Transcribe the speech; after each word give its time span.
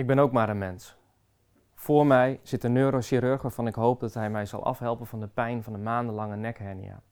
Ik 0.00 0.06
ben 0.06 0.18
ook 0.18 0.32
maar 0.32 0.48
een 0.48 0.58
mens. 0.58 0.96
Voor 1.74 2.06
mij 2.06 2.40
zit 2.42 2.64
een 2.64 2.72
neurochirurg 2.72 3.42
waarvan 3.42 3.66
ik 3.66 3.74
hoop 3.74 4.00
dat 4.00 4.14
hij 4.14 4.30
mij 4.30 4.46
zal 4.46 4.64
afhelpen 4.64 5.06
van 5.06 5.20
de 5.20 5.26
pijn 5.26 5.62
van 5.62 5.74
een 5.74 5.82
maandenlange 5.82 6.36
nekhernia. 6.36 7.02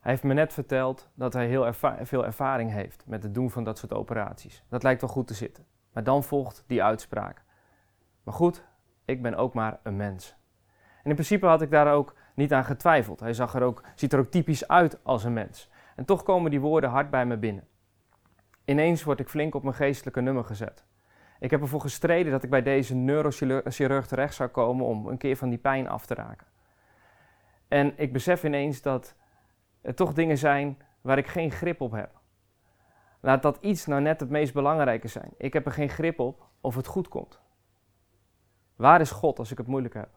Hij 0.00 0.10
heeft 0.10 0.22
me 0.22 0.34
net 0.34 0.52
verteld 0.52 1.08
dat 1.14 1.32
hij 1.32 1.46
heel 1.46 1.72
veel 2.02 2.24
ervaring 2.24 2.72
heeft 2.72 3.04
met 3.06 3.22
het 3.22 3.34
doen 3.34 3.50
van 3.50 3.64
dat 3.64 3.78
soort 3.78 3.92
operaties. 3.92 4.64
Dat 4.68 4.82
lijkt 4.82 5.00
wel 5.00 5.10
goed 5.10 5.26
te 5.26 5.34
zitten. 5.34 5.66
Maar 5.92 6.04
dan 6.04 6.24
volgt 6.24 6.64
die 6.66 6.82
uitspraak. 6.82 7.42
Maar 8.22 8.34
goed, 8.34 8.64
ik 9.04 9.22
ben 9.22 9.34
ook 9.34 9.54
maar 9.54 9.78
een 9.82 9.96
mens. 9.96 10.36
En 11.02 11.10
in 11.10 11.14
principe 11.14 11.46
had 11.46 11.62
ik 11.62 11.70
daar 11.70 11.92
ook 11.92 12.14
niet 12.34 12.52
aan 12.52 12.64
getwijfeld. 12.64 13.20
Hij 13.20 13.32
zag 13.32 13.54
er 13.54 13.62
ook, 13.62 13.82
ziet 13.94 14.12
er 14.12 14.18
ook 14.18 14.30
typisch 14.30 14.68
uit 14.68 15.04
als 15.04 15.24
een 15.24 15.32
mens. 15.32 15.70
En 15.96 16.04
toch 16.04 16.22
komen 16.22 16.50
die 16.50 16.60
woorden 16.60 16.90
hard 16.90 17.10
bij 17.10 17.26
me 17.26 17.36
binnen. 17.36 17.68
Ineens 18.64 19.02
word 19.02 19.20
ik 19.20 19.28
flink 19.28 19.54
op 19.54 19.62
mijn 19.62 19.74
geestelijke 19.74 20.20
nummer 20.20 20.44
gezet. 20.44 20.84
Ik 21.40 21.50
heb 21.50 21.60
ervoor 21.60 21.80
gestreden 21.80 22.32
dat 22.32 22.42
ik 22.42 22.50
bij 22.50 22.62
deze 22.62 22.94
neurochirurg 22.94 24.06
terecht 24.06 24.34
zou 24.34 24.48
komen 24.48 24.86
om 24.86 25.06
een 25.06 25.18
keer 25.18 25.36
van 25.36 25.48
die 25.48 25.58
pijn 25.58 25.88
af 25.88 26.06
te 26.06 26.14
raken. 26.14 26.46
En 27.68 27.92
ik 27.96 28.12
besef 28.12 28.44
ineens 28.44 28.82
dat 28.82 29.14
er 29.80 29.94
toch 29.94 30.12
dingen 30.12 30.38
zijn 30.38 30.82
waar 31.00 31.18
ik 31.18 31.26
geen 31.26 31.50
grip 31.50 31.80
op 31.80 31.92
heb. 31.92 32.20
Laat 33.20 33.42
dat 33.42 33.58
iets 33.60 33.86
nou 33.86 34.00
net 34.00 34.20
het 34.20 34.30
meest 34.30 34.52
belangrijke 34.52 35.08
zijn. 35.08 35.32
Ik 35.36 35.52
heb 35.52 35.66
er 35.66 35.72
geen 35.72 35.88
grip 35.88 36.18
op 36.18 36.46
of 36.60 36.74
het 36.74 36.86
goed 36.86 37.08
komt. 37.08 37.40
Waar 38.76 39.00
is 39.00 39.10
God 39.10 39.38
als 39.38 39.50
ik 39.50 39.58
het 39.58 39.66
moeilijk 39.66 39.94
heb? 39.94 40.08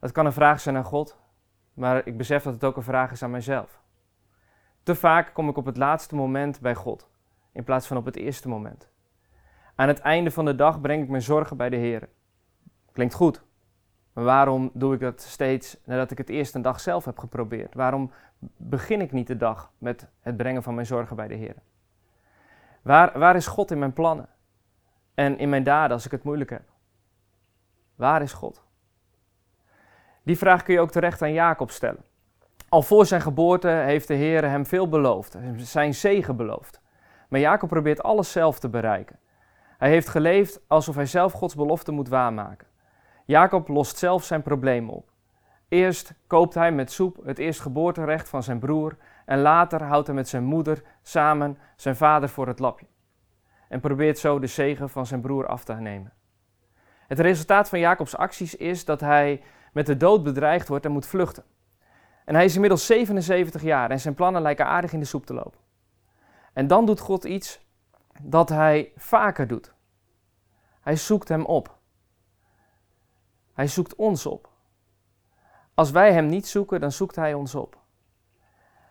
Dat 0.00 0.12
kan 0.12 0.26
een 0.26 0.32
vraag 0.32 0.60
zijn 0.60 0.76
aan 0.76 0.84
God, 0.84 1.18
maar 1.74 2.06
ik 2.06 2.16
besef 2.16 2.42
dat 2.42 2.52
het 2.54 2.64
ook 2.64 2.76
een 2.76 2.82
vraag 2.82 3.10
is 3.10 3.22
aan 3.22 3.30
mijzelf. 3.30 3.82
Te 4.82 4.94
vaak 4.94 5.34
kom 5.34 5.48
ik 5.48 5.56
op 5.56 5.66
het 5.66 5.76
laatste 5.76 6.14
moment 6.14 6.60
bij 6.60 6.74
God, 6.74 7.08
in 7.52 7.64
plaats 7.64 7.86
van 7.86 7.96
op 7.96 8.04
het 8.04 8.16
eerste 8.16 8.48
moment. 8.48 8.90
Aan 9.78 9.88
het 9.88 9.98
einde 9.98 10.30
van 10.30 10.44
de 10.44 10.54
dag 10.54 10.80
breng 10.80 11.02
ik 11.02 11.08
mijn 11.08 11.22
zorgen 11.22 11.56
bij 11.56 11.70
de 11.70 11.76
Heer. 11.76 12.08
Klinkt 12.92 13.14
goed, 13.14 13.42
maar 14.12 14.24
waarom 14.24 14.70
doe 14.74 14.94
ik 14.94 15.00
dat 15.00 15.20
steeds 15.20 15.76
nadat 15.84 16.10
ik 16.10 16.18
het 16.18 16.28
eerst 16.28 16.54
een 16.54 16.62
dag 16.62 16.80
zelf 16.80 17.04
heb 17.04 17.18
geprobeerd? 17.18 17.74
Waarom 17.74 18.10
begin 18.56 19.00
ik 19.00 19.12
niet 19.12 19.26
de 19.26 19.36
dag 19.36 19.72
met 19.78 20.08
het 20.20 20.36
brengen 20.36 20.62
van 20.62 20.74
mijn 20.74 20.86
zorgen 20.86 21.16
bij 21.16 21.28
de 21.28 21.34
Heer? 21.34 21.54
Waar, 22.82 23.18
waar 23.18 23.36
is 23.36 23.46
God 23.46 23.70
in 23.70 23.78
mijn 23.78 23.92
plannen 23.92 24.28
en 25.14 25.38
in 25.38 25.48
mijn 25.48 25.62
daden 25.62 25.92
als 25.92 26.04
ik 26.04 26.10
het 26.10 26.22
moeilijk 26.22 26.50
heb? 26.50 26.64
Waar 27.94 28.22
is 28.22 28.32
God? 28.32 28.64
Die 30.22 30.38
vraag 30.38 30.62
kun 30.62 30.74
je 30.74 30.80
ook 30.80 30.90
terecht 30.90 31.22
aan 31.22 31.32
Jacob 31.32 31.70
stellen. 31.70 32.04
Al 32.68 32.82
voor 32.82 33.06
zijn 33.06 33.20
geboorte 33.20 33.68
heeft 33.68 34.08
de 34.08 34.14
Heer 34.14 34.48
hem 34.48 34.66
veel 34.66 34.88
beloofd, 34.88 35.38
zijn 35.56 35.94
zegen 35.94 36.36
beloofd. 36.36 36.80
Maar 37.28 37.40
Jacob 37.40 37.68
probeert 37.68 38.02
alles 38.02 38.32
zelf 38.32 38.58
te 38.58 38.68
bereiken. 38.68 39.18
Hij 39.78 39.88
heeft 39.88 40.08
geleefd 40.08 40.60
alsof 40.66 40.94
hij 40.94 41.06
zelf 41.06 41.32
Gods 41.32 41.54
belofte 41.54 41.92
moet 41.92 42.08
waarmaken. 42.08 42.66
Jacob 43.24 43.68
lost 43.68 43.98
zelf 43.98 44.24
zijn 44.24 44.42
problemen 44.42 44.94
op. 44.94 45.10
Eerst 45.68 46.14
koopt 46.26 46.54
hij 46.54 46.72
met 46.72 46.92
soep 46.92 47.20
het 47.24 47.38
eerstgeboorterecht 47.38 48.28
van 48.28 48.42
zijn 48.42 48.58
broer 48.58 48.96
en 49.24 49.40
later 49.40 49.82
houdt 49.82 50.06
hij 50.06 50.16
met 50.16 50.28
zijn 50.28 50.44
moeder 50.44 50.82
samen 51.02 51.58
zijn 51.76 51.96
vader 51.96 52.28
voor 52.28 52.46
het 52.46 52.58
lapje. 52.58 52.86
En 53.68 53.80
probeert 53.80 54.18
zo 54.18 54.38
de 54.38 54.46
zegen 54.46 54.90
van 54.90 55.06
zijn 55.06 55.20
broer 55.20 55.46
af 55.46 55.64
te 55.64 55.74
nemen. 55.74 56.12
Het 57.06 57.18
resultaat 57.18 57.68
van 57.68 57.78
Jacobs 57.78 58.16
acties 58.16 58.54
is 58.54 58.84
dat 58.84 59.00
hij 59.00 59.42
met 59.72 59.86
de 59.86 59.96
dood 59.96 60.22
bedreigd 60.22 60.68
wordt 60.68 60.84
en 60.84 60.92
moet 60.92 61.06
vluchten. 61.06 61.44
En 62.24 62.34
hij 62.34 62.44
is 62.44 62.54
inmiddels 62.54 62.86
77 62.86 63.62
jaar 63.62 63.90
en 63.90 64.00
zijn 64.00 64.14
plannen 64.14 64.42
lijken 64.42 64.66
aardig 64.66 64.92
in 64.92 65.00
de 65.00 65.06
soep 65.06 65.26
te 65.26 65.34
lopen. 65.34 65.60
En 66.52 66.66
dan 66.66 66.86
doet 66.86 67.00
God 67.00 67.24
iets 67.24 67.60
dat 68.22 68.48
hij 68.48 68.92
vaker 68.96 69.46
doet. 69.46 69.74
Hij 70.80 70.96
zoekt 70.96 71.28
hem 71.28 71.44
op. 71.44 71.76
Hij 73.52 73.66
zoekt 73.66 73.94
ons 73.94 74.26
op. 74.26 74.48
Als 75.74 75.90
wij 75.90 76.12
hem 76.12 76.26
niet 76.26 76.46
zoeken, 76.46 76.80
dan 76.80 76.92
zoekt 76.92 77.16
hij 77.16 77.34
ons 77.34 77.54
op. 77.54 77.78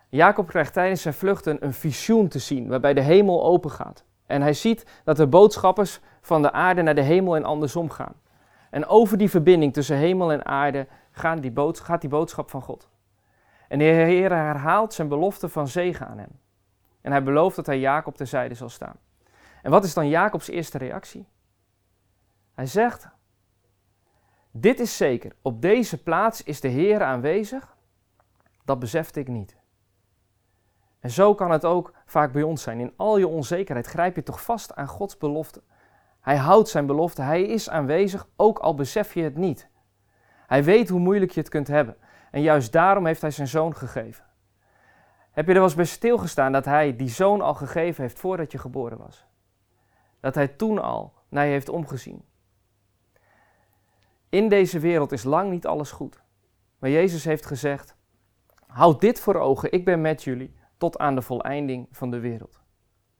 Jacob 0.10 0.48
krijgt 0.48 0.74
tijdens 0.74 1.02
zijn 1.02 1.14
vluchten 1.14 1.66
een 1.66 1.74
visioen 1.74 2.28
te 2.28 2.40
zien 2.40 2.68
waarbij 2.68 2.94
de 2.94 3.02
hemel 3.02 3.44
open 3.44 3.72
gaat. 3.72 4.06
En 4.26 4.42
hij 4.42 4.54
ziet 4.54 4.86
dat 5.04 5.18
de 5.18 5.28
boodschappers 5.28 6.00
van 6.22 6.42
de 6.42 6.52
aarde 6.52 6.82
naar 6.82 6.96
de 6.96 7.02
hemel 7.02 7.36
en 7.36 7.44
andersom 7.44 7.90
gaan. 7.90 8.14
En 8.70 8.86
over 8.86 9.18
die 9.18 9.30
verbinding 9.30 9.74
tussen 9.74 9.98
hemel 9.98 10.32
en 10.32 10.46
aarde 10.46 10.88
gaat 11.12 11.42
die, 11.42 11.52
gaat 11.74 12.02
die 12.02 12.10
boodschap 12.10 12.50
van 12.50 12.62
God. 12.62 12.90
En 13.68 13.78
de 13.78 13.84
Heer 13.84 14.32
herhaalt 14.32 14.94
zijn 14.94 15.08
belofte 15.08 15.50
van 15.50 15.68
zegen 15.68 16.08
aan 16.08 16.18
hem. 16.18 16.40
En 17.02 17.12
hij 17.12 17.24
belooft 17.24 17.56
dat 17.56 17.66
hij 17.66 17.80
Jacob 17.80 18.18
terzijde 18.18 18.56
zal 18.56 18.70
staan. 18.70 18.96
En 19.68 19.74
wat 19.74 19.84
is 19.84 19.94
dan 19.94 20.08
Jacobs 20.08 20.48
eerste 20.48 20.78
reactie? 20.78 21.28
Hij 22.54 22.66
zegt: 22.66 23.08
Dit 24.52 24.80
is 24.80 24.98
zeker, 24.98 25.36
op 25.42 25.62
deze 25.62 26.04
plaats 26.04 26.44
is 26.44 26.62
de 26.62 26.68
Heer 26.68 27.04
aanwezig. 27.04 27.78
Dat 28.66 28.80
besefte 28.80 29.20
ik 29.20 29.28
niet. 29.28 29.58
En 31.00 31.10
zo 31.10 31.36
kan 31.36 31.52
het 31.52 31.66
ook 31.66 31.94
vaak 32.06 32.32
bij 32.32 32.44
ons 32.44 32.62
zijn. 32.62 32.80
In 32.80 32.94
al 32.96 33.18
je 33.18 33.28
onzekerheid 33.28 33.88
grijp 33.88 34.16
je 34.16 34.24
toch 34.24 34.44
vast 34.44 34.76
aan 34.76 34.88
Gods 34.88 35.18
belofte. 35.18 35.62
Hij 36.22 36.38
houdt 36.38 36.70
zijn 36.70 36.86
belofte, 36.86 37.22
hij 37.22 37.42
is 37.44 37.70
aanwezig, 37.70 38.28
ook 38.36 38.60
al 38.60 38.76
besef 38.76 39.14
je 39.14 39.24
het 39.24 39.38
niet. 39.38 39.70
Hij 40.48 40.64
weet 40.64 40.90
hoe 40.90 41.00
moeilijk 41.00 41.32
je 41.32 41.40
het 41.40 41.50
kunt 41.50 41.68
hebben. 41.68 41.98
En 42.32 42.42
juist 42.42 42.72
daarom 42.72 43.06
heeft 43.06 43.22
hij 43.22 43.32
zijn 43.32 43.48
zoon 43.48 43.76
gegeven. 43.76 44.26
Heb 45.32 45.46
je 45.46 45.52
er 45.52 45.58
wel 45.58 45.64
eens 45.64 45.76
bij 45.76 45.86
stilgestaan 45.86 46.52
dat 46.52 46.66
hij 46.66 46.96
die 46.96 47.10
zoon 47.10 47.42
al 47.42 47.54
gegeven 47.54 48.04
heeft 48.04 48.20
voordat 48.20 48.52
je 48.52 48.58
geboren 48.58 48.98
was? 48.98 49.28
Dat 50.20 50.36
hij 50.36 50.48
toen 50.48 50.82
al 50.82 51.14
naar 51.30 51.46
je 51.46 51.52
heeft 51.52 51.70
omgezien. 51.70 52.26
In 54.30 54.50
deze 54.50 54.80
wereld 54.80 55.12
is 55.12 55.24
lang 55.24 55.52
niet 55.52 55.68
alles 55.68 55.92
goed. 55.92 56.22
Maar 56.80 56.90
Jezus 56.90 57.24
heeft 57.24 57.46
gezegd: 57.46 57.96
Houd 58.68 59.02
dit 59.02 59.20
voor 59.20 59.36
ogen, 59.36 59.72
ik 59.72 59.86
ben 59.86 60.02
met 60.02 60.24
jullie 60.24 60.56
tot 60.78 60.98
aan 60.98 61.16
de 61.16 61.22
voleinding 61.22 61.88
van 61.92 62.12
de 62.12 62.20
wereld. 62.20 62.62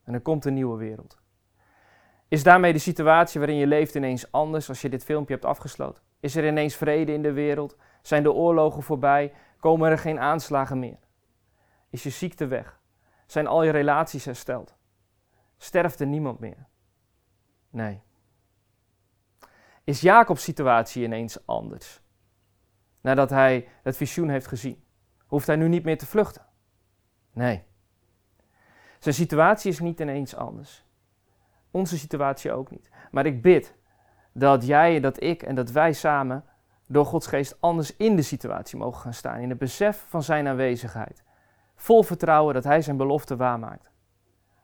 En 0.04 0.14
er 0.14 0.20
komt 0.20 0.44
een 0.44 0.54
nieuwe 0.54 0.78
wereld. 0.78 1.18
Is 2.28 2.42
daarmee 2.42 2.72
de 2.72 2.78
situatie 2.78 3.40
waarin 3.40 3.58
je 3.58 3.66
leeft 3.66 3.94
ineens 3.94 4.32
anders 4.32 4.68
als 4.68 4.80
je 4.80 4.88
dit 4.88 5.04
filmpje 5.04 5.34
hebt 5.34 5.46
afgesloten? 5.46 6.02
Is 6.20 6.36
er 6.36 6.46
ineens 6.46 6.74
vrede 6.76 7.12
in 7.12 7.22
de 7.22 7.32
wereld? 7.32 7.76
Zijn 8.02 8.22
de 8.22 8.32
oorlogen 8.32 8.82
voorbij? 8.82 9.32
Komen 9.60 9.90
er 9.90 9.98
geen 9.98 10.20
aanslagen 10.20 10.78
meer? 10.78 10.98
Is 11.90 12.02
je 12.02 12.10
ziekte 12.10 12.46
weg? 12.46 12.80
Zijn 13.26 13.46
al 13.46 13.62
je 13.62 13.70
relaties 13.70 14.24
hersteld? 14.24 14.76
Sterft 15.56 16.00
er 16.00 16.06
niemand 16.06 16.38
meer? 16.38 16.66
Nee. 17.78 18.02
Is 19.84 20.00
Jacobs 20.00 20.42
situatie 20.42 21.04
ineens 21.04 21.46
anders? 21.46 22.00
Nadat 23.00 23.30
hij 23.30 23.68
het 23.82 23.96
visioen 23.96 24.28
heeft 24.28 24.46
gezien, 24.46 24.84
hoeft 25.26 25.46
hij 25.46 25.56
nu 25.56 25.68
niet 25.68 25.84
meer 25.84 25.98
te 25.98 26.06
vluchten? 26.06 26.46
Nee. 27.32 27.62
Zijn 28.98 29.14
situatie 29.14 29.70
is 29.70 29.78
niet 29.78 30.00
ineens 30.00 30.34
anders. 30.36 30.84
Onze 31.70 31.98
situatie 31.98 32.52
ook 32.52 32.70
niet. 32.70 32.90
Maar 33.10 33.26
ik 33.26 33.42
bid 33.42 33.74
dat 34.32 34.66
jij, 34.66 35.00
dat 35.00 35.22
ik 35.22 35.42
en 35.42 35.54
dat 35.54 35.70
wij 35.70 35.92
samen 35.92 36.44
door 36.86 37.06
Gods 37.06 37.26
geest 37.26 37.56
anders 37.60 37.96
in 37.96 38.16
de 38.16 38.22
situatie 38.22 38.78
mogen 38.78 39.00
gaan 39.00 39.14
staan. 39.14 39.40
In 39.40 39.48
het 39.48 39.58
besef 39.58 40.04
van 40.08 40.22
zijn 40.22 40.48
aanwezigheid. 40.48 41.24
Vol 41.74 42.02
vertrouwen 42.02 42.54
dat 42.54 42.64
hij 42.64 42.82
zijn 42.82 42.96
belofte 42.96 43.36
waarmaakt. 43.36 43.90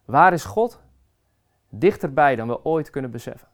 Waar 0.04 0.32
is 0.32 0.44
God? 0.44 0.82
Dichterbij 1.78 2.36
dan 2.36 2.48
we 2.48 2.64
ooit 2.64 2.90
kunnen 2.90 3.10
beseffen. 3.10 3.48